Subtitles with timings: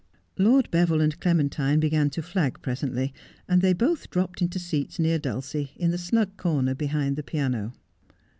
[0.39, 3.13] Lord Beville and Clementine began to flag presently,
[3.47, 7.71] and they both dropped into seats near Dulcie, in the snug corner behind the piano.